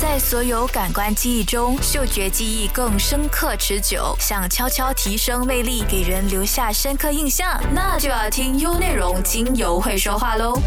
[0.00, 4.16] 在所有感官记忆中，嗅觉记忆更深刻持久。
[4.18, 10.58] 想悄悄提升魅力，给人留下深刻印象，那就要听优内容精油会说话喽。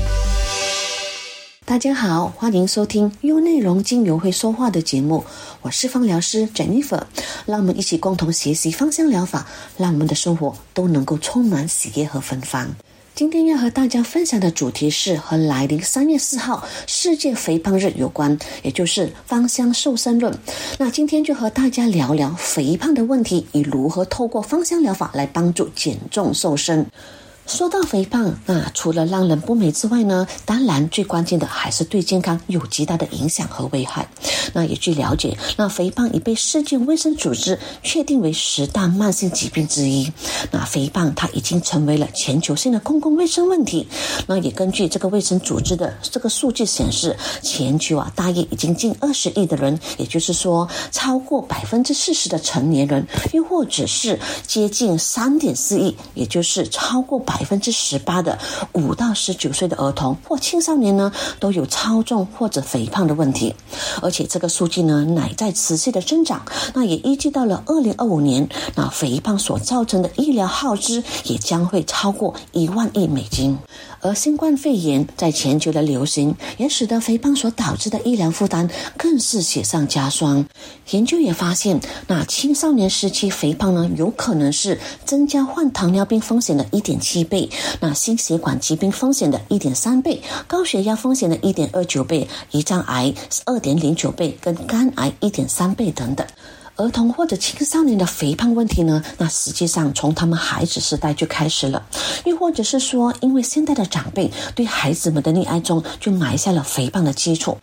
[1.65, 5.25] 大家好，欢迎收听优内容精油会说话的节目，
[5.63, 7.01] 我是芳疗师 Jennifer，
[7.47, 12.75] 让我们一起共同学习芳香疗法，让我们的生活都能够充满喜悦和芬芳。
[13.15, 20.35] 今天要和大家分享的主题是和来临三月四号世界肥胖日有关，也就是芳香瘦身论。
[20.79, 26.87] 那今天就和大家聊聊肥胖的问题，以如何透过芳香疗法来帮助减重瘦身。
[27.45, 34.07] 说到肥胖，那除了让人不美之外呢，当然最关键的还是对健康有极大的影响和危害。
[34.53, 40.11] 那也据了解，那肥胖已被世界卫生组织确定为十大慢性疾病之一。
[40.51, 43.87] 那肥胖它已经成为了全球性的公共卫生问题。
[44.25, 57.32] 那也根据这个卫生组织的这个数据显示，全球啊大约已经近二十亿的人，也就是说超过百分之四十的成年人，又或者是接近三点四亿，也就是超过百。
[57.33, 58.37] 百分之十八的
[58.73, 63.55] 五到十九岁的儿童或青少年呢，都有超重或者肥胖的问题，
[64.01, 66.45] 而且这个数据呢，乃在持续的增长。
[66.75, 73.57] 那也预计到了二零二五年，那肥胖所造成的医疗耗资也将会超过一万亿美金。
[74.03, 80.45] 而新冠肺炎在全球的流行，也使得肥胖所导致的医疗负担更是雪上加霜。
[80.91, 93.13] 研究也发现，那青少年时期肥胖呢，有可能是增加患糖尿病风险的一点七倍，那心血管疾病风险的一点三倍，高血压风险的一点二九倍，胰脏癌
[93.45, 96.27] 二点零九倍，跟肝癌一点三倍等等。
[96.75, 99.03] 儿童或者青少年的肥胖问题呢？
[99.19, 101.85] 那实际上从他们孩子时代就开始了，
[102.25, 107.59] 又或者是说，因为现在的长辈对孩子们的溺爱中就埋下了肥胖的基础。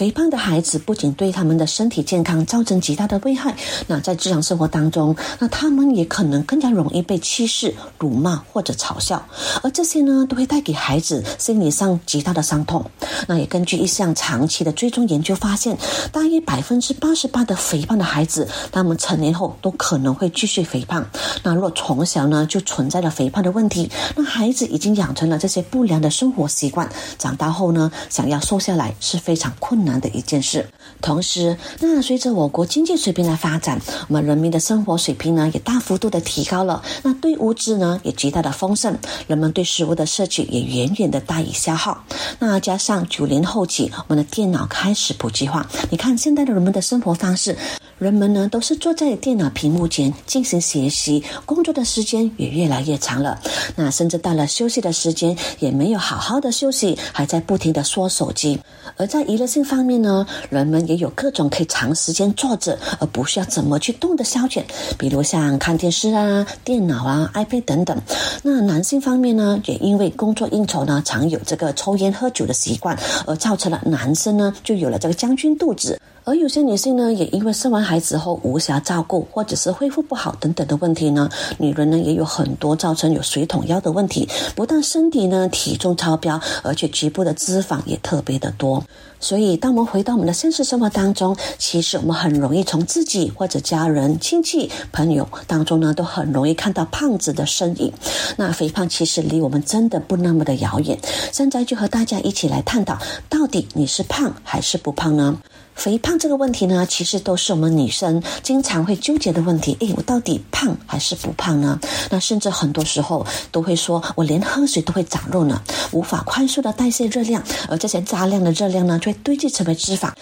[0.00, 3.54] 肥胖的孩子不仅对他们的身体健康造成极大的危害，
[3.86, 9.22] 那在日常生活当中，那他们也可能更加容易被歧视、辱骂或者嘲笑，
[9.62, 12.90] 而这些呢，都会带给孩子心理上极大的伤痛。
[13.28, 15.76] 那也根据一项长期的追踪研究发现，
[16.10, 21.06] 大约百分之八十八的肥胖的孩子，他们成年后都可能会继续肥胖。
[21.42, 26.88] 那若从小呢就存在了肥胖的问题，那孩子已经养成了这些不良的生活习惯，
[27.18, 29.89] 长大后呢，想要瘦下来是非常困。
[29.89, 30.66] 难难的一件事。
[31.02, 36.82] 同时，那随着我国经济水平的发展，我们人民的生活水平呢也大幅度的提高了。
[37.02, 38.96] 那对物质呢也极大的丰盛，
[39.26, 42.04] 人们对食物的摄取也远远的大于消耗。
[42.38, 45.66] 那加上九零后起，我们的电脑开始普及化。
[45.90, 47.56] 你看，现在的人们的生活方式，
[48.00, 53.38] 人们呢都是坐在电脑屏幕前进行学习，工作的时间也越来越长了。
[53.76, 58.58] 那甚至到了休息的时间，也没有好好的休息，还在不停的刷手机。
[58.96, 64.62] 而在娱乐性方面呢，人们也有各种可以长时间坐着而不需要怎么去动的消遣，
[64.96, 68.00] 比如像看电视啊、电脑啊、iPad 等等。
[68.42, 76.00] 那男性方面呢，也因为工作应酬呢，常有这个抽烟喝酒的习惯，而造成了男生呢就有了这个将军肚子。
[76.30, 88.84] 而有些女性呢，也因为生完孩子后无暇照顾，或者是恢复不好等等的问题呢，女人呢也有很多造成有水桶腰的问题，不但身体呢体重超标，而且局部的脂肪也特别的多。
[89.18, 97.92] 所以，当我们回到我们的现实生活当中，其实我们很容易从自己或者家人、亲戚、朋友当中呢，都很容易看到胖子的身影。
[98.36, 100.96] 那肥胖其实离我们真的不那么的遥远。
[101.32, 102.96] 现在就和大家一起来探讨，
[103.28, 105.36] 到底你是胖还是不胖呢？
[105.80, 109.74] 肥胖这个问题呢，其实都是我们女生经常会纠结的问题。
[109.80, 111.80] 诶，我到底胖还是不胖呢？
[112.10, 120.12] 那甚至很多时候都会说，我连喝水都会长肉呢，无法快速的代谢热量，而这些大量的热量呢，就会堆积成为脂肪。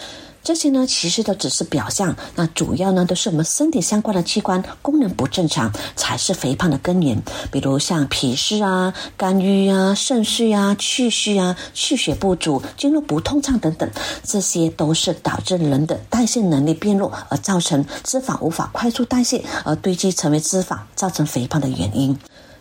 [0.43, 7.22] 这些呢，其实都只是表象，那主要呢，都是我们身体相关的器官功能不正常，才是肥胖的根源。
[7.50, 13.91] 比如像脾湿啊、肝郁啊、肾虚啊、气虚啊、气血不足、经络不通畅等等，
[14.22, 22.18] 这些都是导致人的代谢能力变弱，而造成脂肪无法快速代谢，而堆积成为脂肪，造成肥胖的原因。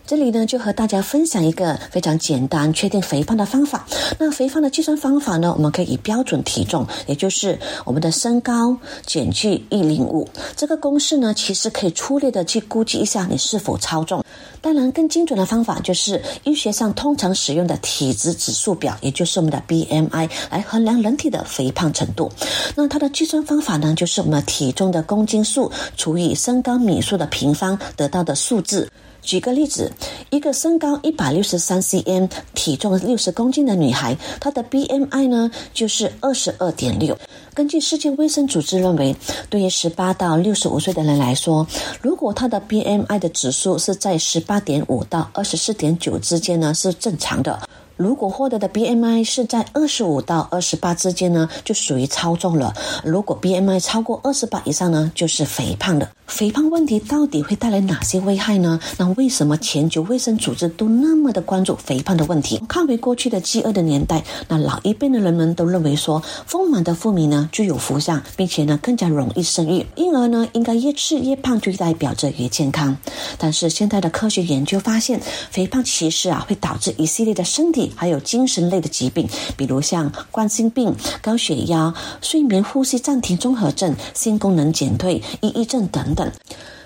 [0.08, 3.86] 这里呢，就和大家分享一个非常简单确定肥胖的方法。
[4.18, 8.74] 那肥胖的计算方法呢，我们可以以标准体重，也就是我们的身高
[9.04, 10.26] 减去一零五
[10.56, 14.24] 这个公式呢，其实可以粗略的去估计一下你是否超重。
[14.62, 22.32] 当然，更精准的方法就是医学上通常使用的体质指数表，也就是我们的 BMI 来衡量人体的肥胖程度。
[22.74, 28.90] 那它的计算方法呢，就是我们体重的公斤数除以身高米数的平方得到的数字。
[29.28, 29.92] 举个例子，
[30.30, 37.14] 一个身高一百六十三 cm、体重六十公斤的女孩，她的 BMI 呢就是二十二点六。
[37.52, 39.14] 根据世界卫生组织认为，
[39.50, 41.66] 对于十八到六十五岁的人来说，
[42.00, 47.68] 如果她的 BMI 的指数是在十八点五到二十四点九之间呢，是正常的。
[47.98, 52.72] 如果获得的 BMI 是在二十五到二十八之间呢，就属于超重了；
[53.02, 56.08] 如果 BMI 超过二十八以上呢，就是肥胖了。
[56.28, 58.78] 肥胖问题到底会带来哪些危害呢？
[58.98, 62.62] 那为什么全球卫生组织都那么的关注肥胖的问题？
[62.68, 72.96] 看回过去的饥饿的年代，那老一辈的人们都认为说，丰满的妇女呢具有福相，并且呢更加容易生育，因而呢应该越吃越胖，就代表着越健康。
[73.38, 77.87] 但是现在的科学研究发现，肥胖其实啊会导致一系列的身体。
[77.96, 86.30] 还有精神类的疾病，比如像冠心病、高血压、睡眠呼吸暂停综合症、性功能减退、抑郁症等等。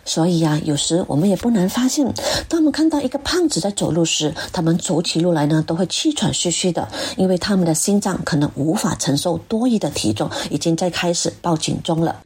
[0.04, 2.12] 所以呀，有时我们也不难发现，
[2.49, 12.16] 当我们看到一个胖子在走路时，他们走起路来呢都会气喘吁吁的，因为他们的心脏可能无法承受多余的体重，已经在开始报警钟了。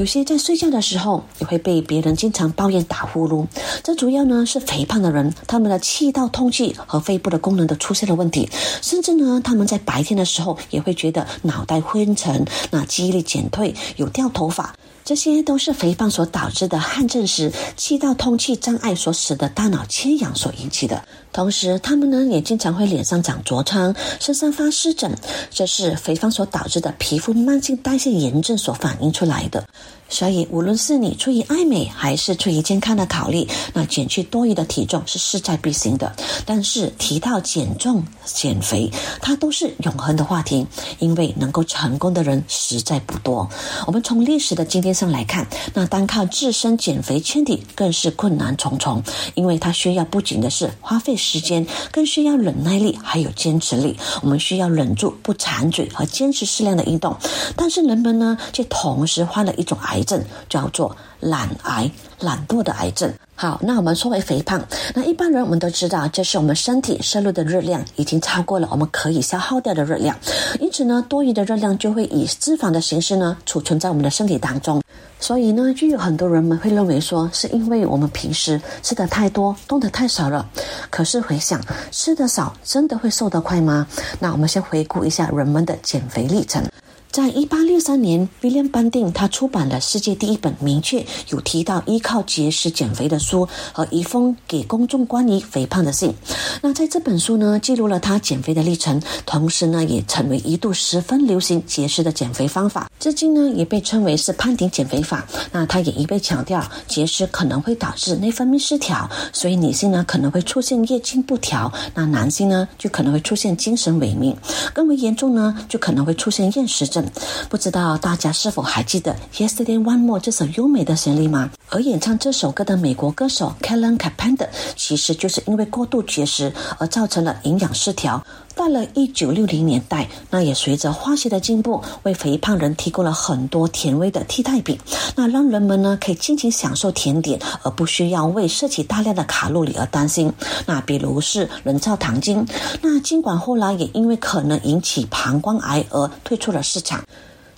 [0.00, 3.46] 有些在睡觉的时候也会被别人经常抱怨打呼噜，
[3.84, 8.48] 这主要呢是肥胖的人，他们的气道通气和肺部的功能都出现了问题，
[8.80, 14.74] 甚至呢他们在白天的时候也会觉得脑袋昏沉，那记忆力减退，有掉头发。
[15.04, 21.04] 这些都是肥胖所导致的汗症时气道通气障碍所使得大脑缺氧所引起的。
[21.32, 25.16] 同时，他们呢也经常会脸上长痤疮、身上发湿疹，
[25.50, 29.64] 这是肥胖所导致的皮肤慢性代谢炎症所反映出来的。
[30.12, 36.12] 所以，无论是你出于爱美还是出于健康的考虑，那减去多余的体重是势在必行的。
[36.44, 38.90] 但是，提到减重、减肥，
[39.22, 40.66] 它都是永恒的话题，
[40.98, 43.48] 因为能够成功的人实在不多。
[43.86, 49.00] 我们从历史的经验上来看，那单靠自身减肥身体更是困难重重，
[49.36, 53.96] 因为它需要不仅的是花费时间，更需要忍耐力还有坚持力。
[54.22, 57.16] 我们需要忍住不馋嘴和坚持适量的运动，
[57.54, 60.00] 但是人们呢，却同时患了一种癌。
[60.10, 63.14] 症叫做懒癌，懒惰的癌症。
[63.40, 64.62] 好，那我们说回肥胖，
[64.94, 70.14] 那一般人我们都知道，这是我们身体摄入的热量已经超过了我们可以消耗掉的热量，
[70.60, 74.82] 因此呢，多余的热量就会以脂肪的形式呢储存在我们的身体当中。
[75.18, 80.46] 所以呢，就有很多人们会认为说，是因为我们平时吃的太多，动的太少了。
[80.90, 81.58] 可是回想，
[81.90, 83.86] 吃的少真的会瘦得快吗？
[84.18, 86.62] 那我们先回顾一下人们的减肥历程。
[87.10, 96.14] 在一八六三年，威廉班定他出版了世界第一本明确有提到依靠节食减肥的书和一封给公众关于肥胖的信。
[96.62, 102.88] 那在这本书呢，记录了他减肥的历程，同时呢，也成为一度十分流行节食的减肥方法。
[103.00, 105.26] 至今呢，也被称为是潘婷减肥法。
[105.50, 114.36] 那他也一被强调，节食可能会导致内分泌失调，所以女性呢可能会出现月经不调，那男性呢就可能会出现精神萎靡，
[114.72, 116.99] 更为严重呢就可能会出现厌食症。
[117.48, 121.50] 不知道大家是否还记得《Yesterday One More》这首优美的旋律吗？
[121.68, 128.24] 而演唱这首歌的美国歌手 Kellen Carpenter，其实就是因为过度节食而造成了营养失调。
[128.60, 134.78] 到了一九六零年代，那也随着化学的进步，为肥胖人提供了很多甜味的替代品，
[135.16, 140.30] 那让人们呢可以尽情享受甜点，而不需要为摄取大量的卡路里而担心。
[140.66, 142.46] 那比如是人造糖精，
[142.82, 147.02] 那尽管后来也因为可能引起膀胱癌而退出了市场。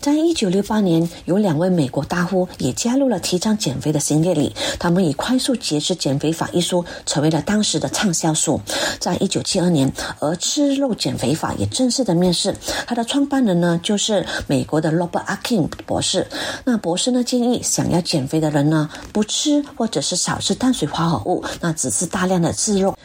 [0.03, 4.53] 在一九六八年，有两位美国大夫也加入了提倡减肥的行列里。
[4.77, 8.61] 他们以《快速节食减肥法》一书成为了当时的畅销书。
[8.99, 12.53] 在一九七二年，而吃肉减肥法也正式的面世。
[12.85, 16.27] 它的创办人呢，就是美国的 Robert Akin 博士。
[16.65, 22.99] 那博士呢，建议想要减肥的人呢，不吃或者是少吃碳水化合物，那只吃大量的自肉。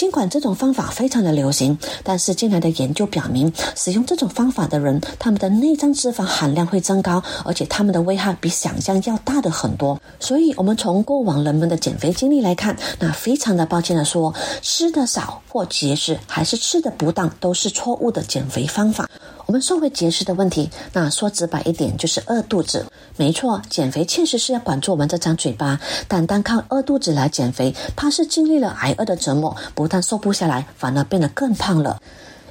[0.00, 10.00] 尽管这种方法非常的流行，但是近来的研究表明，使用这种方法的人，他们的内脏脂肪含量会增高，而且他们的危害比想象要大的很多。
[10.18, 19.06] 所以，我们从过往人们的减肥经历来看，那非常的抱歉的说，吃的少或节食还是吃的不当，都是错误的减肥方法。
[19.50, 22.86] 我们说回节食的问题，那说直白一点就是饿肚子。
[23.16, 32.00] 没错，减肥确实是要管住我们这张嘴巴，但单靠饿肚子来减肥，怕是经历了挨饿的折磨，不但瘦不下来，反而变得更胖了。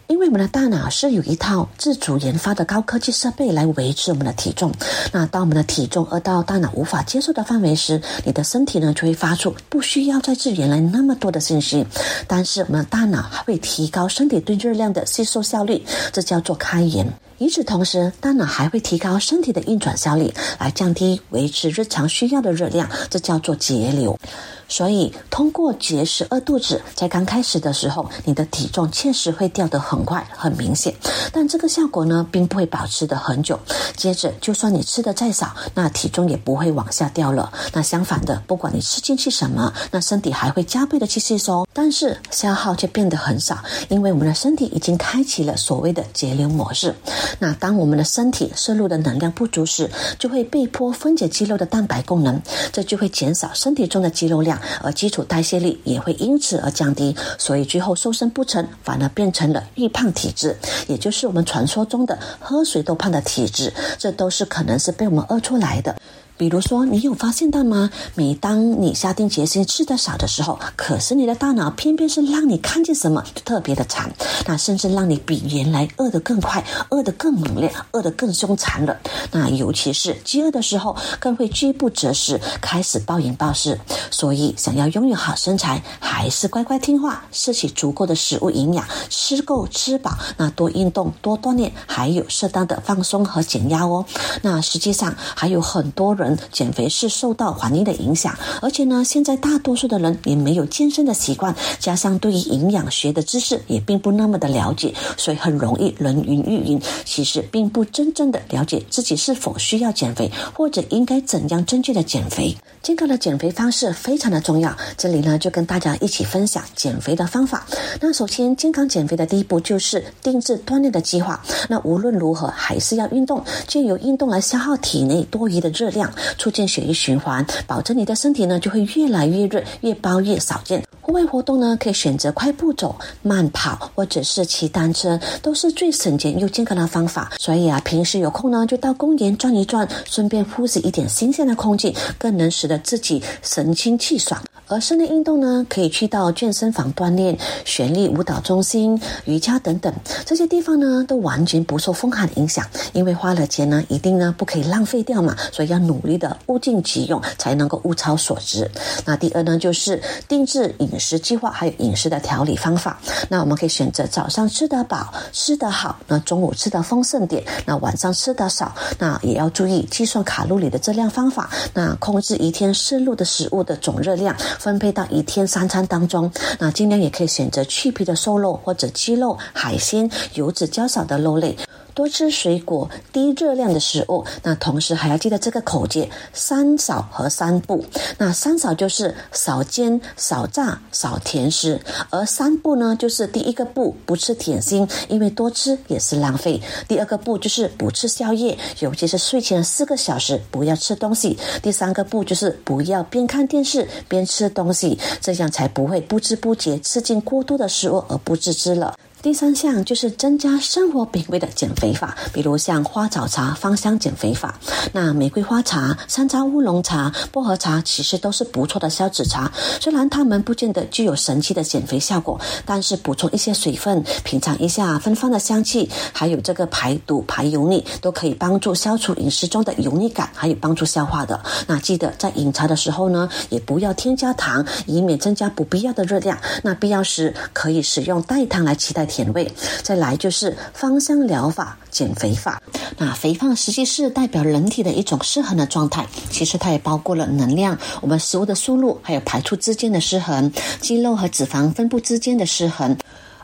[0.10, 4.72] 因为我们的大脑是有一套自主研发的高科技设备来维持我们的体重。
[5.14, 11.86] 那当我们的体重饿到大脑无法接受的范围时，你的身体呢就会发出不需要再吃原来那么多的信息。
[12.28, 17.08] 但是我们的大脑还会提高身体对热量的吸收效率，这叫做开源。
[17.40, 24.20] 与此同时，大脑还会提高身体的运转效率，来降低维持日常需要的热量，这叫做节流。
[24.68, 30.94] 所以，通过节食饿肚子，在刚开始的时候，你的体重确实会掉得很快、很明显。
[31.34, 33.60] 但这个效果呢，并不会保持的很久。
[33.96, 37.52] 接着，就算你吃的再少，那体重也不会往下掉了。
[37.74, 46.94] 那相反的，不管你吃进去什么，那身体还会加倍的去吸收，但是消耗却变得很少，因为我们的身体已经开启了所谓的节流模式。
[47.38, 54.60] 那当我们的身体摄入的能量不足时，就会被迫分解肌肉的蛋白功能，这就会减少身体中的肌肉量。
[54.82, 60.58] 而基础代谢率也会因此而降低，所以最后瘦身不成，反而变成了易胖体质，
[60.88, 63.74] 也就是我们传说中的喝水都胖的体质。
[63.98, 65.96] 这都是可能是被我们饿出来的。
[66.40, 67.90] 比如说，你有发现到吗？
[68.16, 74.10] 每当你下定决心吃的少的时候，可是你的大脑偏偏是让你看见什么就特别的馋，
[74.48, 78.98] 那甚至让你比原来饿得更快，饿得更猛烈，饿得更凶残了。
[79.34, 83.78] 那尤其是饥饿的时候，更会饥不择食，开始暴饮暴食。
[84.10, 94.06] 所以，想要拥有好身材，还是乖乖听话，摄取足够的食物营养，吃够吃饱，那多运动，多锻炼，还有适当的放松和减压哦。
[94.42, 96.29] 那实际上还有很多人。
[96.52, 106.82] 减肥是受到环境的影响，而且呢，现在大多数的人也没有健身的习惯，加上对于营养学的知识也并不那么的了解，所以很容易人云亦云。
[107.06, 112.56] 其实并不真正的了解自己是否需要减肥，或者应该怎样正确的减肥。
[112.82, 117.68] 健康的减肥方式非常的重要，这里呢就跟大家一起分享减肥的方法。
[118.00, 121.42] 那首先，健康减肥的第一步就是定制锻炼的计划。
[121.68, 126.12] 那无论如何还是要运动，就由运动来消耗体内多余的热量。
[126.38, 130.84] 促进血液循环，保证你的身体呢就会越来越热，越包越少见。
[131.02, 137.32] 户外活动呢，可以选择快步走、慢跑，或者是骑单车，都是最省钱又健康的方法。
[137.40, 144.40] 所以啊，平时有空呢，就到公园转一转，顺便呼吸一点新鲜的空气，更能使得自己神清气爽。
[144.68, 147.36] 而室内运动呢，可以去到健身房锻炼、
[147.66, 149.92] 旋律舞蹈中心、瑜伽等等
[150.26, 152.64] 这些地方呢，都完全不受风寒的影响。
[152.94, 158.70] 因为花了钱呢，一定呢不可以浪费掉嘛，所以要努的物尽其用，才能够物超所值。
[159.06, 163.00] 那第二呢，就是定制饮食计划，还有饮食的调理方法。
[163.30, 168.76] 那我们可以选择早上吃得饱、吃得好，那中午吃的丰盛点，那晚上吃的少。
[168.98, 174.36] 那也要注意计算卡路里的质量方法，那控制一天摄入的食物的总热量。
[174.60, 181.56] 分配到一天三餐当中，那尽量也可以选择去皮的瘦肉或者鸡肉、海鲜、油脂较少的肉类。
[182.00, 184.24] 多吃水果、低热量的食物。
[184.42, 187.84] 那同时还要记得这个口诀：三少和三不。
[188.18, 191.78] 那三少就是少煎、少炸、少甜食；
[192.10, 208.96] 而三不呢，就是第一个不不吃甜心，因为多吃也是浪费；第二个不就是不吃宵夜，尤其是睡前四个小时不要吃东西；第三个不就是不要边看电视边吃东西，这样才不会不知不觉吃进过多的食物而不自知了。
[209.22, 214.58] 第三项就是增加生活品味的减肥法，比如像花草茶芳香减肥法。
[214.94, 219.52] 那玫瑰花茶、山楂乌龙茶、薄荷茶其实都是不错的消脂茶。
[219.82, 231.44] 虽然它们不见得具有神奇的减肥效果，但是补充一些水分，品尝一下芬芳的香气，还有这个排毒排油腻，都可以帮助消除饮食中的油腻感，还有帮助消化的。
[231.68, 236.38] 那记得在饮茶的时候呢，也不要添加糖，以免增加不必要的热量。
[236.64, 239.09] 那必要时可以使用代糖来取代。
[239.10, 239.52] 甜味，
[239.84, 242.62] 再来就是芳香疗法、减肥法。
[242.98, 252.96] 那肥胖实际是代表人体的一种失衡的状态，其实它也包括了能量、我们食物的输入还有排出之间的失衡，肌肉和脂肪分布之间的失衡。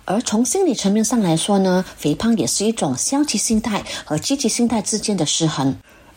[0.05, 5.75] 而从心理层面上来说呢，肥胖也是一种消极心态和积极心态之间的失衡。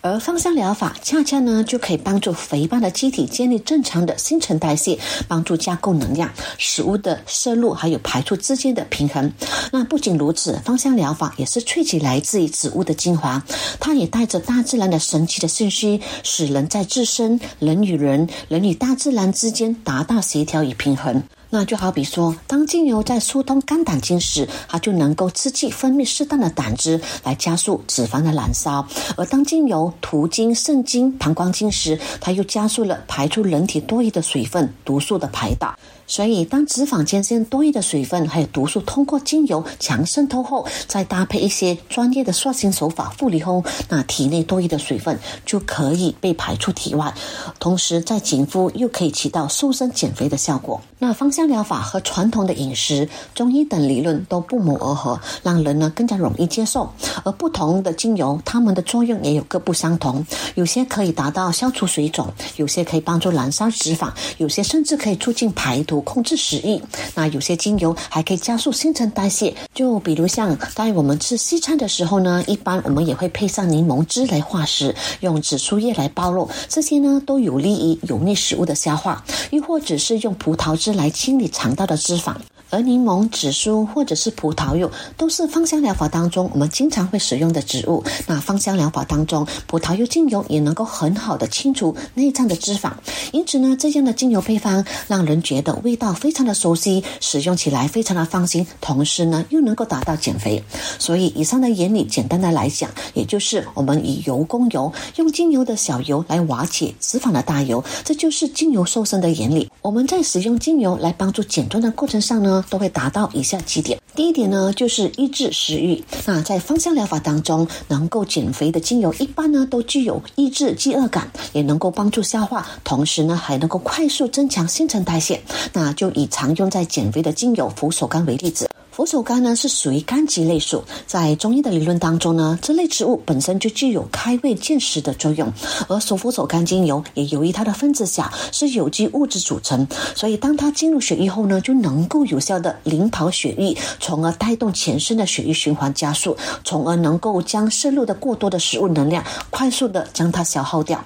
[0.08, 4.98] 而芳香疗法恰恰呢，就可以帮助肥胖的机体建立正常的新陈代谢，
[5.28, 9.30] 帮助加工能量、食物的摄入还有排出之间的平衡。
[9.70, 13.42] 那不仅如此，芳香疗法也是萃取来自于植物的精华，
[13.78, 21.22] 它也带着大自然的神奇的信息，使人在自身、人与人、人与大自然之间达到协调与平衡。
[21.50, 28.84] 那就好比说，当精油在疏通肝胆经时，它就能够刺激分泌适当的胆汁，来加速脂肪的燃烧；
[29.16, 35.74] 而当精油途经肾经、膀胱经时，它又加速了排出人体多余的水分、毒素的排导。
[36.08, 47.14] 所以，当脂肪间线多余的水分还有毒素通过精油强渗透后，再搭配一些专业的刷新手法护理后，那体内多余的水分就可以被排出体外，
[47.60, 50.80] 同时在紧肤又可以起到瘦身减肥的效果。
[50.98, 51.28] 那芳。
[51.30, 56.90] 香疗法和传统的饮食、中医等理论都不谋而合，让人呢更加容易接受。
[57.22, 60.24] 而不同的精油，它们的作用也有各不相同。
[60.54, 66.80] 有些可以达到消除水肿，有些可以帮助燃烧脂肪，有些甚至可以促进排毒、控制食欲。
[67.14, 69.54] 那有些精油还可以加速新陈代谢。
[69.74, 79.24] 就比如像在我们吃西餐的时候呢，一般我们也会配上柠檬汁来化食，用紫苏叶来包肉，这些呢都有利于油腻食物的消化。
[79.50, 82.34] 又或者是用葡萄汁来清理肠道的脂肪。
[82.70, 88.04] 而柠檬、紫苏或者是葡萄柚都是芳香疗法当中我们经常会使用的植物。
[88.26, 92.92] 那芳香疗法当中，葡萄柚精油也能够很好的清除内脏的脂肪。
[93.32, 100.62] 因此呢，这样的精油配方让人觉得味道非常的熟悉，使用起来非常的放心，同时呢又能够达到减肥。
[100.98, 109.70] 所以以上的原理，简单的来讲，也就是我们以油攻油，用精油的小油来瓦解脂肪的大油，这就是精油瘦身的原理。
[109.80, 112.57] 我们在使用精油来帮助减重的过程上呢。
[112.68, 114.00] 都会达到以下几点。
[114.14, 116.02] 第一点呢，就是抑制食欲。
[116.26, 125.40] 那在芳香疗法当中，能够减肥的精油一般呢都具有抑制饥饿感，也能够帮助消化，同时呢还能够快速增强新陈代谢。
[125.72, 128.68] 那就以常用在减肥的精油佛手柑为例子。
[128.98, 135.52] 佛手柑呢是属于柑橘类属，在中医的理论当中呢，这类植物本身就具有开胃健食的作用。
[135.86, 139.86] 而熟佛手柑精油也由于它的分子小，是有机物质组成，
[140.16, 151.04] 所以当它进入血液后呢，就能够有效的领跑血液，从而带动全身的血液循环加速，从而能够将摄入的过多的食物能量快速的将它消耗掉。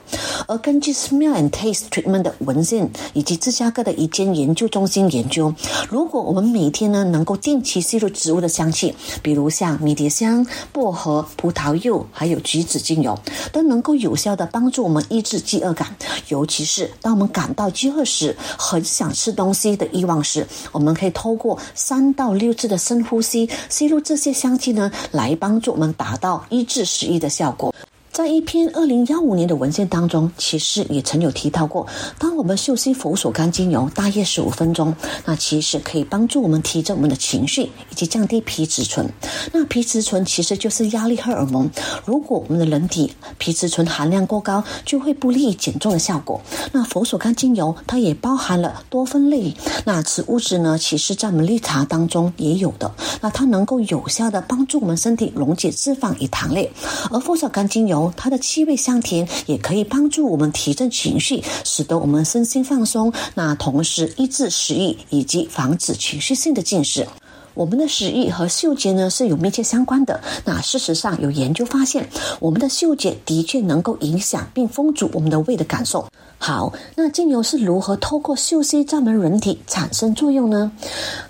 [0.48, 5.54] 而根据 Smell and Taste Treatment 的文献以及芝加哥的一间研究中心研究，
[5.90, 13.18] 如果我们每天呢能够定期吸入植物的香气，比如像迷迭香、薄荷、葡萄柚，还有橘子精油，
[13.52, 15.94] 都能够有效的帮助我们抑制饥饿感。
[16.28, 27.74] 尤其是当我们感到饥饿时，很想吃东西的欲望时，我们可以透过三到六次的深呼吸，吸入这些香气呢，来帮助我们达到抑制食欲的效果。
[28.12, 31.86] 在一篇二零幺五年的文献当中，其实也曾有提到过，
[32.18, 39.10] 当我们嗅吸佛手柑精油大约十五分钟，那其实可以帮助我们提振我们的情绪，以及降低皮质醇。
[39.50, 41.70] 那皮质醇其实就是压力荷尔蒙，
[42.04, 46.38] 如果我们的人体皮质醇含量过高，就会不利于减重的效果。
[46.72, 49.54] 那佛手柑精油它也包含了多酚类，
[49.86, 52.92] 那此物质呢，其实在我们绿茶当中也有的。
[53.22, 56.70] 那它能够有效的帮助我们身体溶解脂肪与糖类，
[57.10, 63.12] 而佛手柑精油它的气味香甜，也可以帮助我们提振情绪，使得我们身心放松。
[63.34, 67.06] 那同时抑制食欲，以及防止情绪性的进食。
[67.54, 70.20] 我们的食欲和嗅觉呢是有密切相关的。
[70.44, 72.08] 那事实上有研究发现，
[72.40, 76.06] 我们的嗅觉的确能够影响并封住我们的胃的感受。
[76.38, 80.72] 好，那精油是如何透过嗅吸在我们人体产生作用呢？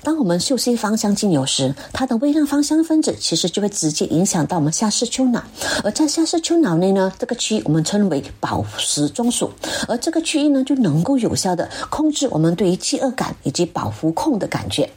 [0.03, 5.45] 当我们嗅吸芳香精油时，它的微量芳香分子其实就会直接影响到我们下视丘脑。
[5.85, 9.51] 而在下视丘脑内呢，这个区域我们称为饱食中枢，
[9.87, 14.89] 而这个区域呢就能够有效的控制我们对于饥饿感以及饱腹控的感觉。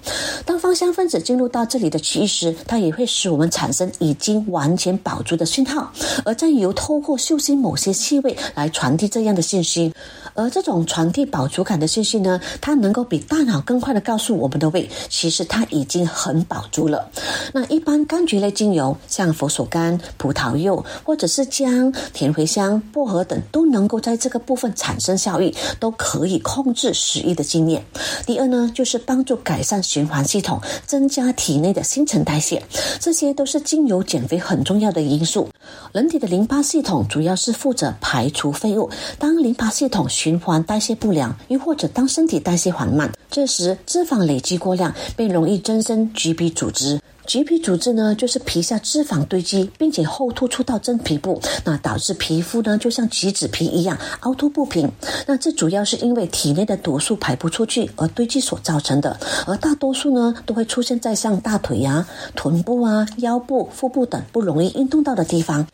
[0.46, 5.92] 当芳香分子进入到这里的区域时，它也会使我们产生已经完全饱足的信号，
[6.24, 9.94] 而再由透过嗅吸某些气味来传递这样的信息。
[10.34, 17.10] 而这种传递饱足感的信息呢，它能够比大脑更快的告诉我们的胃，其实它已经很饱足了。
[17.54, 27.86] 那一般柑橘类精油，像佛手柑、葡萄柚，或者是姜、甜茴香、薄荷等，都能够在这个部分产生效益，都可以控制食欲的经验。
[28.26, 32.64] 第二呢，就是帮助改善循环系统，增增加体内的新陈代谢，
[33.00, 35.48] 这些都是精油减肥很重要的因素。
[35.92, 38.90] 人体的淋巴系统主要是负责排除废物，
[39.20, 47.00] 当淋巴系统循环代谢不良，又或者当身体代谢缓慢，这时脂肪累积过量，便容易增生橘皮组织。
[47.26, 54.92] 橘皮组织呢，就是皮下脂肪堆积，并且后突出到真皮部，那导致皮肤呢就像橘子皮一样凹凸不平。
[55.28, 65.68] 那这主要是因为体内的毒素排不出去而堆积所造成的，而大多数呢都会出现在像大腿呀、臀部啊、腰部、腹部等不容易运动到的地方。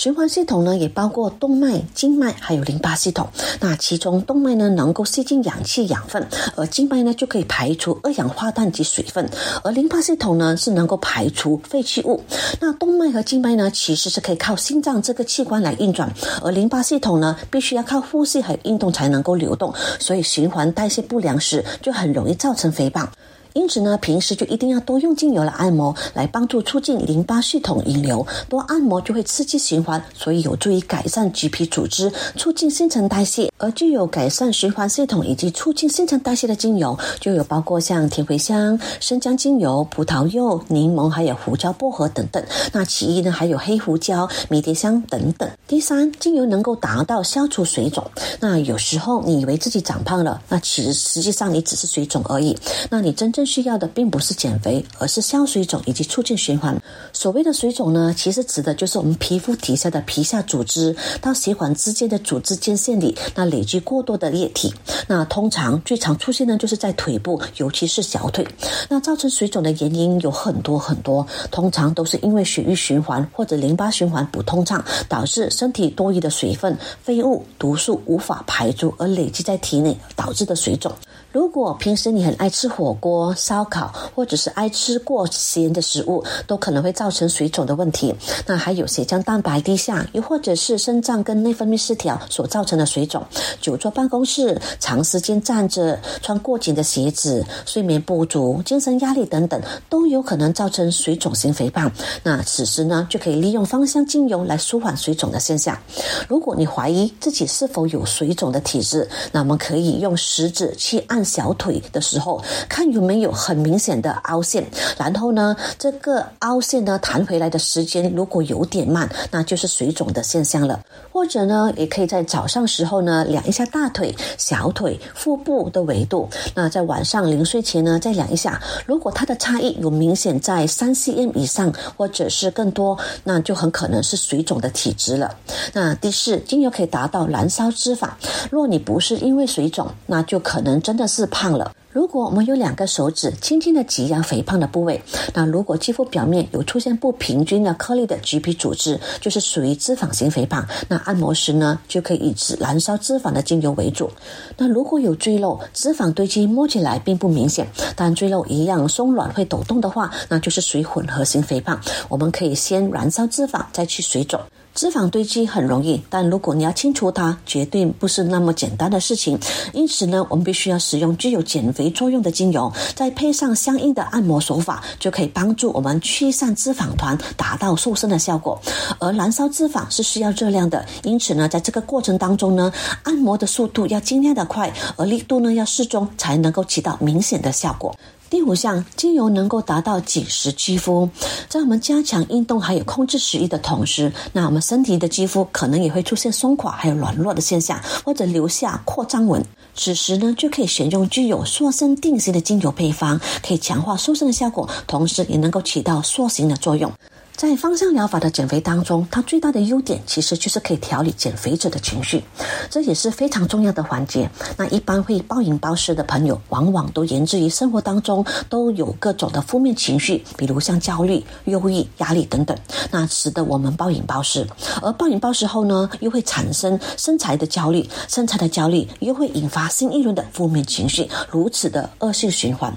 [0.00, 3.28] 循环系统呢，也包括动脉、静脉，还有淋巴系统。
[3.60, 6.22] 那其中动脉呢，能够吸进氧气、养分；
[6.56, 9.22] 而静脉呢，就可以排出二氧化碳及水分；
[9.62, 12.24] 而淋巴系统呢，是能够排出废弃物。
[12.60, 16.08] 那动脉和静脉呢，其实是可以靠心脏这个器官来运转；
[16.42, 19.70] 而淋巴系统呢，必须要靠呼吸还有运动才能够流动。
[19.98, 23.06] 所以循环代谢不良时，就很容易造成肥胖。
[23.52, 28.26] 因此呢，平时就一定要多用精油来按摩，来帮助促进淋巴系统引流。
[28.48, 33.50] 多按摩就会刺激循环，所以有助于改善橘皮组织，促进新陈代谢。
[33.58, 42.42] 而具有改善循环系统以及促进新陈代谢的精油，就有包括像甜茴香、生姜精油、葡萄柚、柠檬，还有胡椒薄荷等等。
[42.72, 45.48] 那其一呢，还有黑胡椒、迷迭香等等。
[45.66, 48.02] 第三，精油能够达到消除水肿。
[48.40, 52.56] 那有时候你以为自己长胖了，那其实实际上你只是水肿而已。
[52.88, 56.78] 那你真正更需要的并不是减肥，而是消水肿以及促进循环。
[57.10, 64.74] 所谓的水肿呢，其实指的就是我们皮肤底下的皮下组织到血管之间的组织间线里，那累积过多的液体。
[65.08, 68.46] 那通常最常出现呢，就是在腿部，尤其是小腿。
[68.90, 80.92] 那造成水肿的原因有很多很多，通常都是因为血液循环或者淋巴循环不通畅，导致身体多余的水分、废物、毒素无法排出而累积在体内，导致的水肿。
[81.32, 88.12] 如果平时你很爱吃火锅、烧烤，或者是爱吃过咸的食物，都可能会造成水肿的问题。
[88.46, 93.24] 那还有血浆蛋白低下，又或者是肾脏跟内分泌失调所造成的水肿。
[93.60, 101.92] 久坐办公室、长时间站着、穿过紧的鞋子、睡眠不足、精神压力等等，都有可能造成水肿型肥胖。
[102.24, 105.78] 那此时呢，就可以利用芳香精油来舒缓水肿的现象。
[106.26, 111.19] 如果你怀疑自己是否有水肿的体质，那我们可以用食指去按。
[111.24, 114.64] 小腿的时候，看有没有很明显的凹陷，
[114.98, 120.80] 然后呢，这个凹陷呢弹回来的时间如果有点慢，那就是水肿的现象了。
[121.12, 126.28] 或者呢，也可以在早上时候呢量一下大腿、小腿、腹部的维度。
[126.54, 135.34] 那在晚上临睡前呢再量一下，如果它的差异有明显在三 cm 以上，或者是更多，那就很可能是水肿的体质了。
[135.72, 138.08] 那第四，精油可以达到燃烧脂肪。
[138.50, 141.72] 若你不是因为水肿，那就可能真的是胖了。
[141.92, 145.02] 如果我们有两个手指轻轻的挤压肥胖的部位，
[145.34, 150.64] 那如果肌肤表面有出现不平均的颗粒的橘皮组织，就是属于脂肪型肥胖。
[150.86, 154.08] 那按摩时呢，就可以以脂燃烧脂肪的精油为主。
[154.56, 161.80] 那如果有赘肉，脂肪堆积摸起来并不明显，但赘肉一样松软会抖动的话，那就是属于混合型肥胖。
[162.08, 164.40] 我们可以先燃烧脂肪，再去水肿。
[164.80, 169.38] 脂肪堆积很容易，但如果你要清除它，绝对不是那么简单的事情。
[169.74, 178.58] 因此呢，我们必须要使用具有减肥作用的精油，再配上相应的按摩手法，就可以帮助我们驱散脂肪团，达到瘦身的效果。
[178.98, 187.94] 而燃烧脂肪是需要热量的，因此呢，在这个过程当中呢，按摩的速度要尽量的快，而力度呢要适中，才能够起到明显的效果。
[188.30, 191.10] 第五项，精油能够达到紧实肌肤，
[191.48, 199.44] 在我们加强运动还有控制食欲的同时，那我们身体的肌肤可能也会出现松垮还有软弱的现象，或者留下扩张纹。
[199.74, 206.92] 此时呢，就可以选用具有塑身定型的精油配方，可以强化塑身的效果，同时也能够起到塑形的作用。
[207.40, 212.22] 在芳香疗法的减肥当中，它最大的优点其实就是可以调理减肥者的情绪，
[212.68, 214.30] 这也是非常重要的环节。
[214.58, 222.54] 那一般会暴饮暴食的朋友，往往都源自于生活当中都有各种的负面情绪，比如像焦虑、忧郁、压力等等，
[222.90, 224.46] 那使得我们暴饮暴食。
[224.82, 232.70] 而暴饮暴食后呢，又会产生身材的焦虑，身材的焦虑又会引发新一轮的负面情绪，如此的恶性循环。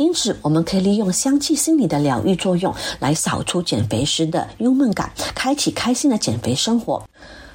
[0.00, 7.04] 因此，我们可以利用香气心理的疗愈作用，来扫除减肥时的郁闷感，开启开心的减肥生活。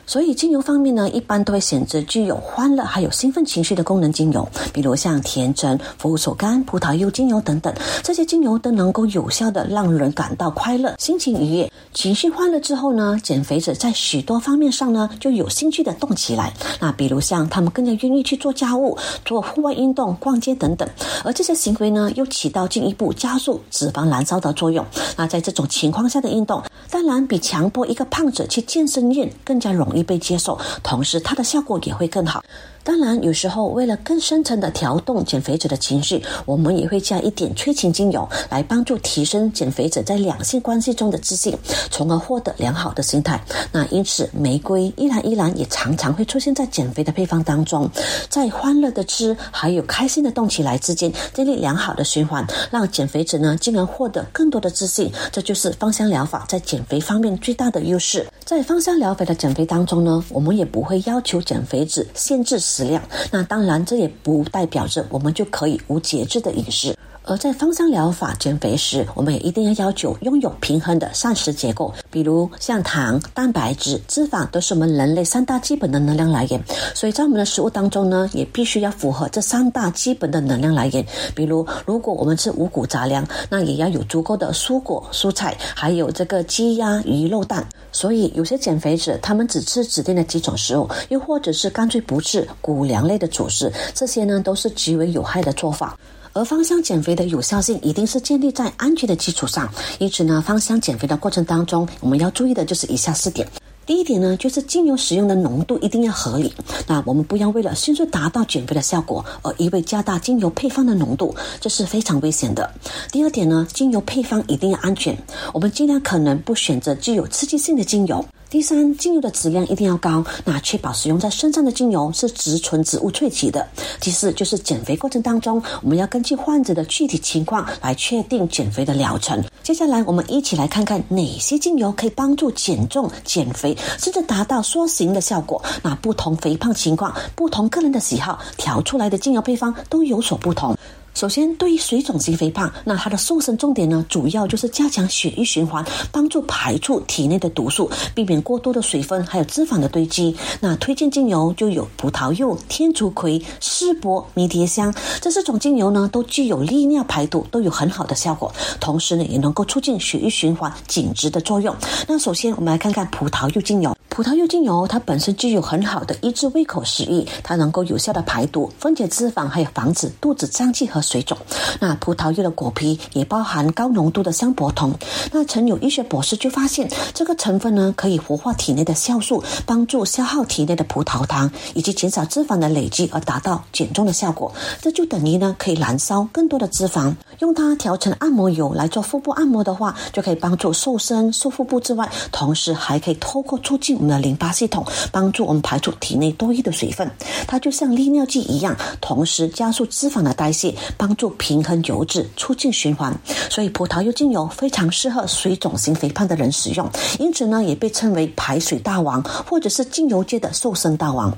[0.05, 16.53] 所以精油方面呢，一般都会选择具有欢乐还有兴奋情绪的功能精油，比如像甜橙、佛手柑、葡萄柚精油等等，这些精油都能够有效的让人感到快乐、心情愉悦、情绪欢乐之后呢，减肥者在许多方面上呢就有兴趣的动起来。
[16.79, 20.87] 那比如像他们更加愿意去做家务、做户外运动、逛街等等，
[21.23, 24.85] 而这些行为呢又起到进一步加速脂肪燃烧的作用。
[25.17, 32.43] 那在这种情况下的运动，当然比强迫一个胖子去健身院更加容易易被接受，同时它的效果也会更好。
[32.85, 41.57] 当然，有时候为了更深层的调动减肥者的情绪，我们也会加一点催情精油，来帮助提升减肥者在两性关系中的自信，
[41.89, 43.43] 从而获得良好的心态。
[43.71, 47.89] 那因此，玫瑰、依兰依兰也常常会出现在减肥的配方当中，
[48.29, 55.11] 在欢乐的吃还有开心的动起来之间建立良好的循环，让减肥者呢进而获得更多的自信。
[55.31, 58.27] 这就是芳香疗法在减肥方面最大的优势。
[58.45, 62.61] 在芳香疗法的减肥当中呢，我们也不会要求减肥者限制。
[62.75, 66.93] 食量，那当然，这也不代表着我们就可以无节制的饮食。
[67.27, 76.63] 而在芳香疗法减肥时，我们也一定要要求拥有平衡的膳食结构，比如像糖、蛋白质、脂肪都是我们人类三大基本的能量来源。
[76.93, 81.03] 所以在我们的食物当中呢，也必须要符合这三大基本的能量来源。
[81.33, 87.67] 比如，如果我们吃五谷杂粮，那也要有足够的蔬果、蔬菜，还有这个鸡鸭鱼肉蛋。
[87.91, 95.97] 所以，有些减肥者他们只吃指定的几种食物，又或者是干脆不吃谷粮类的主食，这些呢都是极为有害的做法。
[96.35, 103.47] 而芳香减肥的有效性一定是建立在安全的基础上，因此呢，芳香减肥的过程当中，我们要注意的就是以下四点。
[103.85, 106.53] 第一点呢，就是精油使用的浓度一定要合理。
[106.87, 112.69] 那我们不要为了迅速达到减肥的效果，而一味加大精油配方的浓度，这是非常危险的。
[113.13, 115.17] 第二点呢，精油配方一定要安全，
[115.53, 118.25] 我们尽量可能不选择具有刺激性的精油。
[118.47, 123.67] 第三，精油的质量一定要高，那确保使用在身上的精油是植纯植物萃取的。
[123.99, 129.43] 第四，就是减肥过程当中，我们要根据患者的具体情况来确定减肥的疗程。
[129.63, 135.61] 接下来，我们一起来看看哪些精油可以帮助减重、减肥，甚至达到塑形的效果。
[135.81, 140.77] 那不同肥胖情况、不同个人的喜好，调出来的精油配方都有所不同。
[141.15, 150.35] 首先，对于水肿型肥胖，那它的瘦身重点呢，主要就是加强血液循环，帮助排出体内的毒素，避免过多的水分还有脂肪的堆积。
[150.59, 158.53] 那推荐精油就有葡萄柚、天竺葵、丝柏、迷迭香这四种精油呢，都具有利尿排毒，都有很好的效果。
[158.81, 161.73] 同时呢，也能够促进血液循环、紧致的作用。
[162.09, 163.95] 那首先，我们来看看葡萄柚精油。
[164.09, 171.37] 葡萄柚精油它本身具有很好的抑制胃口食欲，它能够有效的排毒、分解脂肪，还有防止肚子胀气和水肿。
[171.79, 174.93] 那葡萄柚的果皮也包含高浓度的香柏酮。
[175.31, 184.51] 那曾有医学博士就发现，这个成分呢可以活化体内的酵素，帮助消耗体内的葡萄糖，以及减少脂肪的累积，而达到减重的效果。
[184.81, 187.13] 这就等于呢可以燃烧更多的脂肪。
[187.41, 194.15] 用它调成按摩油来做腹部按摩的话，就可以帮助瘦身、瘦腹部之外，同时还可以透过促进我们。
[194.15, 197.11] 的淋巴系统帮助我们排出体内多余的水分，
[197.45, 203.13] 它就像利尿剂一样，同时加速脂肪的代谢，帮助平衡油脂，促进循环。
[203.49, 211.35] 所以葡萄柚精油非常适合水肿型肥胖的人使用，因此呢，也被称为排水大王，或者是精油界的瘦身大王。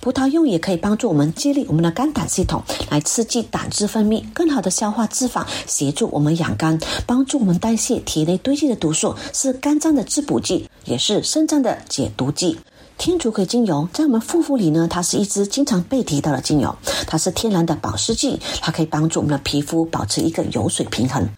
[0.00, 12.58] 葡萄柚也可以帮助我们激励我们的肝胆系统，来刺激胆汁分泌，更好的消化脂肪，协助我们养肝，帮助我们代谢体内堆积的毒素，是肝脏的滋补剂，也是肾脏的解毒剂。
[12.96, 16.74] 天竺葵精油在我们护肤里呢，它是一支经常被提到的精油，
[17.06, 21.28] 它是天然的保湿剂，它可以帮助我们的皮肤保持一个油水平衡。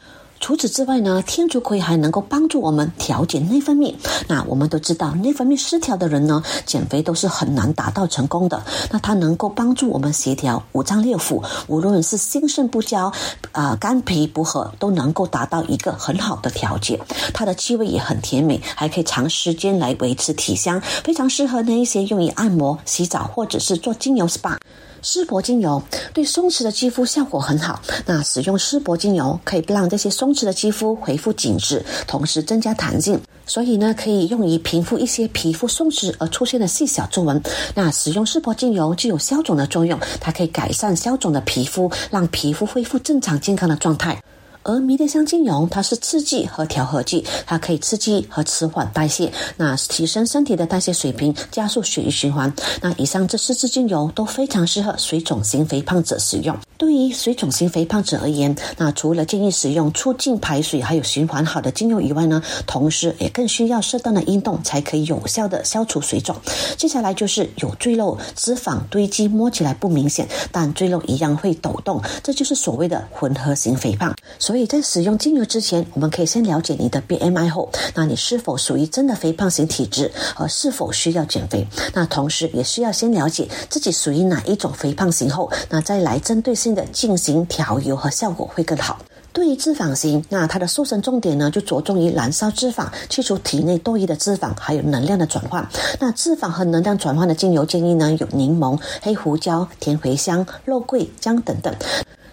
[0.40, 3.94] 除此之外呢，天竺葵还能够帮助我们调节内分泌。
[4.26, 8.60] 那我们都知道，内分泌失调的人呢，减肥都是很难达到成功的。
[8.90, 13.12] 那它能够帮助我们协调五脏六腑，无论是心肾不交，
[13.52, 16.98] 啊，肝脾不和，都能够达到一个很好的调节。
[17.34, 24.56] 它的气味也很甜美，还可以长时间来维持体香，非常适合那一些用于按摩、洗澡或者是做精油 SPA。
[25.02, 25.82] 丝柏精油
[26.12, 27.80] 对松弛的肌肤效果很好。
[28.06, 33.20] 那使用丝柏精油可以让这些松弛的肌肤恢复紧致，同时增加弹性。
[33.46, 37.42] 所以呢，可以用于平复一些皮肤松弛而出现的细小皱纹。
[37.74, 44.22] 那使用丝柏精油具有消肿的作用，它可以改善消肿的皮肤，让皮肤恢复正常健康的状态。
[44.62, 52.52] 而迷迭香精油，它是刺激和调和剂，它可以刺激和迟缓代谢，那提升身体的代谢水平，加速血液循环。
[52.82, 56.56] 那以上这四支精油都非常适合水肿型肥胖者使用。
[56.76, 66.34] 对于水肿型肥胖者而言，那除了建议使用促进排水还有循环好的精油以外呢，同时也更需要适当的运动，才可以有效的消除水肿。
[66.76, 74.14] 接下来就是有赘肉、脂肪堆积，摸起来不明显，但赘肉一样会抖动，这就是所谓的混合型肥胖。
[74.50, 81.64] 所以在使用精油之前，我们可以先了解你的 BMI 后，那你是否属于真的肥胖型体质，和是否需要减肥？
[81.94, 88.98] 那同时也需要先了解自己属于哪一种肥胖型后，那再来针对性的进行调油和效果会更好。
[89.32, 95.64] 对于脂肪型，那它的瘦身重点呢，就着重于燃烧脂肪，去除体内多余的脂肪，还有能量的转换。
[96.00, 101.72] 那脂肪和能量转换的精油建议呢，有柠檬、黑胡椒、甜茴香、肉桂、姜等等。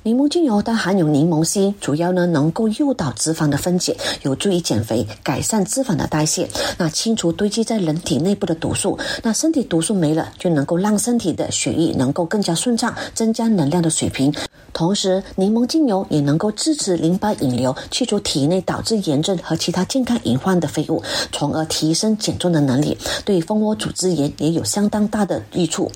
[0.04, 8.98] 柠檬精油它含有柠檬烯，主要呢能够诱导脂肪的分解，有助于减肥，改善脂肪的代谢，那清除堆积在人体内部的毒素。
[9.24, 14.34] 那身体毒素没了，就能够让身体的血液能够更加顺畅，增加能量的水平。
[14.72, 22.98] 同时，柠檬精油也能够支持淋巴引流，去除体内导致炎症和其他健康隐患的废物，从而提升减重的能力。
[23.26, 25.92] 对蜂窝组织炎也有相当大的益处。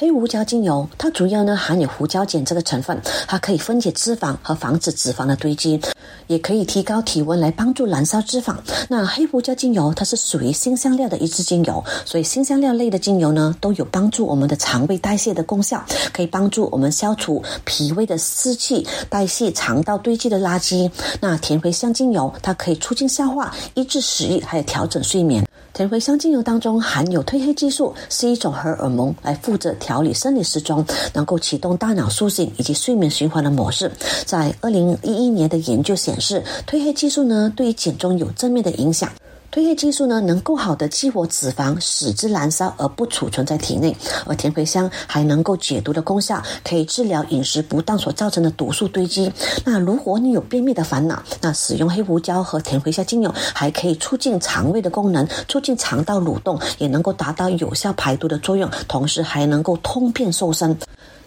[0.00, 5.78] 黑胡椒精油它主要呢含有胡椒碱这个成分，它可以分解脂肪和防止脂肪的堆积，
[6.26, 8.56] 也可以提高体温来帮助燃烧脂肪。
[8.88, 15.84] 那黑胡椒精油它是属于新香料的一支精油，所以新香料类的精油呢都有帮助我们的肠胃代谢的功效，
[16.14, 20.90] 可以帮助我们消除脾胃的湿气，代谢肠道堆积的垃圾。
[21.20, 25.46] 那甜茴香精油它可以促进消化、抑制食欲，还有调整睡眠。
[25.80, 33.90] 甜茴香精油当中含有褪黑激素，是一种荷尔蒙，来负责调理生理时钟，能够启动大脑苏醒以及睡眠循环的模式。
[34.26, 39.10] 在二零一一年的研究显示，褪黑激素呢对于减重有正面的影响。
[39.52, 43.96] 褪黑激素呢，能够好的激活脂肪，使之燃烧而不储存在体内。
[44.24, 49.32] 而甜茴香还能够解毒的功效，可以治疗饮食不当所造成的毒素堆积。
[49.64, 60.78] 那如果你有便秘的烦恼，那使用黑胡椒和甜茴香精油，还可以促进肠胃的功能，促进肠道蠕动，也能够达到有效排毒的作用，同时还能够通便瘦身。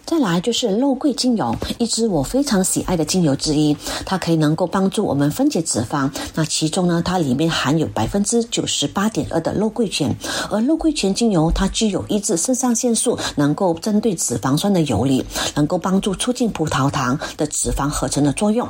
[0.06, 3.74] 再来就是肉桂精油，一支我非常喜爱的精油之一。
[4.04, 6.10] 它可以能够帮助我们分解脂肪。
[6.34, 10.14] 那其中呢，它里面含有百分之九十八点二的肉桂醛，
[10.50, 18.68] 而肉桂醛精油它具有抑制肾上腺素，能够针对脂肪酸的游离，能够帮助促进葡萄糖的脂肪合成的作用。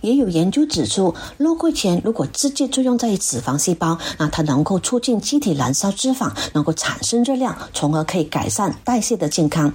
[0.00, 9.72] 也有研究指出，肉桂醛如果直接作用在脂肪细胞，那它能够促进机体燃烧脂肪，能够产生热量，从而可以改善代谢的健康。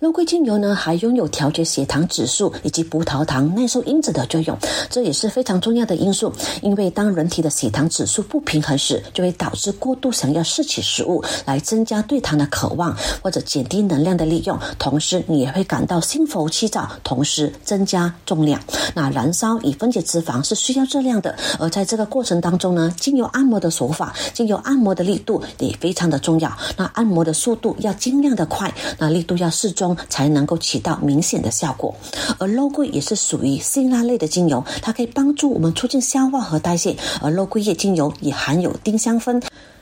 [0.00, 4.56] 肉桂精油呢，还拥有调节血糖指数以及葡萄糖耐受因子的作用，
[4.88, 6.32] 这也是非常重要的因素。
[6.62, 14.58] 因为当人体的血糖指数不平衡时，就会导致过度想要摄取食物来增加对糖的渴望，或者减低能量的利用。
[14.78, 18.58] 同时，你也会感到心浮气躁，同时增加重量。
[18.94, 26.50] 那燃烧与分解脂肪是需要热量的，而在这个过程当中呢，精油按摩的手法、精油按摩的力度也非常的重要。
[26.78, 29.89] 那按摩的速度要尽量的快，那力度要适中。
[30.08, 31.94] 才能够起到明显的效果，
[32.38, 39.40] 而肉桂也是属于辛辣类的精油，它可以帮助我们促进消化和代谢，而肉桂叶精油也含有丁香酚，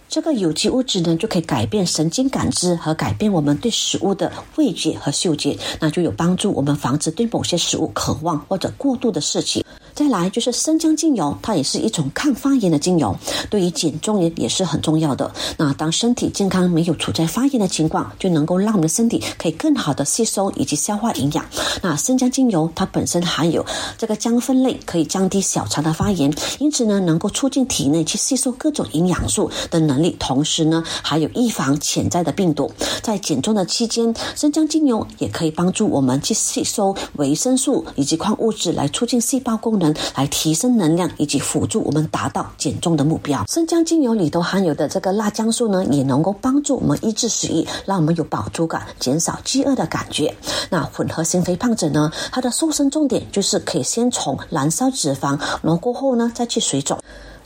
[0.09, 9.65] 这个有机物质呢就可以改变神经感知和改变我们对食物的味觉和嗅觉，那就有帮助我们防止对某些食物渴望或者过度的摄取。
[9.95, 13.15] 再来就是生姜精油，它也是一种抗发炎的精油，
[13.51, 15.31] 对于减重也也是很重要的。
[15.57, 21.45] 那当身体健康没有处在发炎的情况，就能够让我们的身体可以更好的吸收以及消化营养。
[21.83, 23.65] 那生姜精油它本身含有
[23.99, 32.71] 这个姜酚类，可以降低小肠的发炎，因此呢能够促进体内去吸收各种营养素的能力，同时呢还有预防潜在的病毒。
[33.03, 39.95] 在减重的期间，生姜精油也可以帮助我们去吸收维生素以及矿物质，来促进细胞功能。
[40.15, 43.45] 来提升能量以及辅助我们达到减重的目标。
[43.49, 50.35] 生姜精油里头含有的这个辣姜素呢，也能够帮助我们抑制食欲，让我们有饱足感，减少饥饿的感觉。
[50.71, 56.99] 那混合型肥胖者呢，它的瘦身重点就是可以先从燃烧脂肪，然后过后呢再去水肿。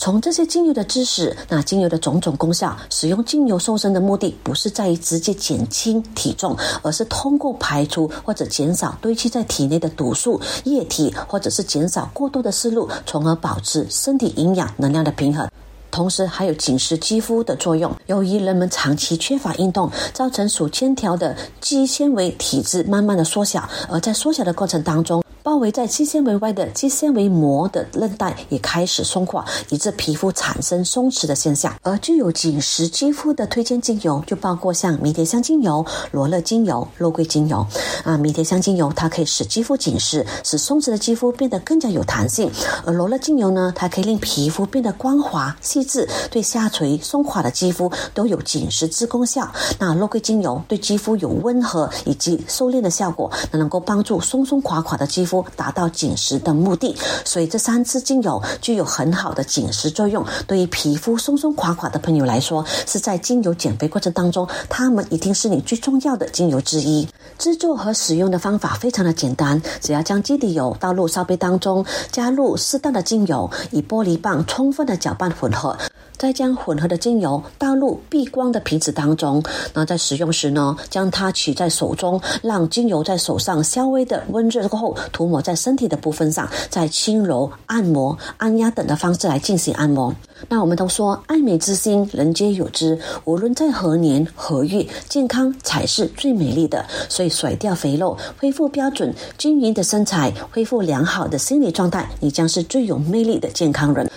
[0.03, 15.49] 从这些精油的知识，那精油的种种功效，使用精油瘦身的目的不是在于直接减轻体重，而是通过排除或者减少堆积在体内的毒素液体，或者是减少过多的思路，从而保持身体营养能量的平衡。
[15.93, 17.95] 同时还有紧实肌肤的作用。
[18.07, 25.22] 由于人们长期缺乏运动，造成数千条的肌纤维体质慢慢的缩小，而在缩小的过程当中。
[25.43, 31.75] 包围在肌纤维外的肌纤维膜的韧带也开始松垮，以致皮肤产生松弛的现象。
[31.83, 37.67] 而具有紧实肌肤的推荐精油就包括像迷迭香精油、罗勒精油、肉桂精油。
[38.05, 42.49] 啊，迷迭香精油它可以使肌肤紧实，使松弛的肌肤变得更加有弹性；
[42.85, 49.51] 而罗勒精油呢，它可以令皮肤变得光滑细致，对下垂松垮的肌肤都有紧实之功效。
[49.81, 55.32] 那肉桂精油对肌肤有温和以及收敛的效果，那能够帮助松松垮垮的肌肤。
[55.57, 60.27] 达到紧实的目的，所以这三支精油具有很好的紧实作用。
[60.49, 67.07] 对于皮肤松松垮垮的朋友来说，是在精油减肥过程当中，它们一定是你最重要的精油之一。
[67.39, 75.79] 制作和使用的方法非常的简单，只要将基底油倒入烧杯当中，加入适当的精油，以玻璃棒充分的搅拌混合。
[76.19, 79.43] 再将混合的精油倒入避光的瓶子当中，
[79.75, 90.13] 那在使用时呢，将它取在手中，让精油在手上稍微的温热过后，涂抹在身体的部分上，再轻柔按摩、按压等的方式来进行按摩。
[90.49, 96.85] 那我们都说爱美之心，人皆有之，无论在何年何月，健康才是最美丽的。
[97.09, 104.11] 所以甩掉肥肉，恢复标准均匀的身材，恢复良好的心理状态，你将是最有魅力的健康人。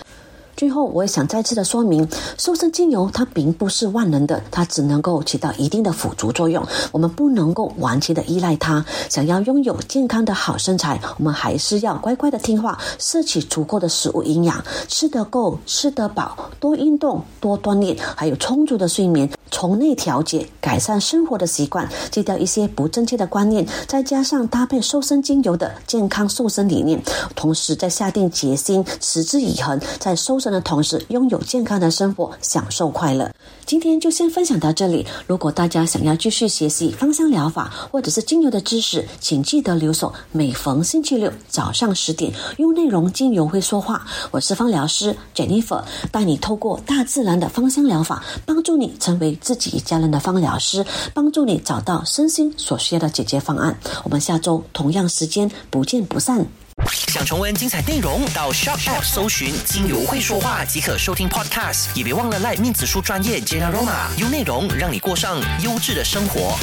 [0.56, 6.66] 最后，我也想再次的说明，瘦身精油它并不是万能的，它只能够起到一定的辅助作用。
[6.92, 8.82] 我们不能够完全的依赖它。
[9.10, 19.30] 想要拥有健康的好身材，我们还是要乖乖的听话，摄取足够的食物营养，吃得够，吃得饱，多运动，多锻炼，还有充足的睡眠。
[19.48, 27.00] 从内调节，改善生活的习惯，戒掉一些不正确的观念，再加上搭配瘦身精油的健康瘦身理念，
[27.34, 33.30] 同时再下定决心，持之以恒，在瘦的同时拥有健康的生活，享受快乐。
[33.64, 35.06] 今天就先分享到这里。
[35.26, 40.12] 如果大家想要继续学习芳香疗法或者是精油的知识，请记得留守。
[40.32, 44.06] 每逢星期六早上十点，用内容精油会说话。
[44.30, 49.36] 我是芳疗师 Jennifer，带你透过大自然的芳香疗法，帮助你成为。
[49.40, 53.78] 自己一家人的芳疗师，帮助你找到身心所需要的解决方案。
[54.02, 56.44] 我们下周同样时间不见不散。
[56.84, 61.86] 想重温精彩内容，到 Shop App 搜寻“精油会说话”即可收听 Podcast。
[61.94, 66.58] 也别忘了赖面子书专业 Jenna Roma，用内容让你过上优质的生活。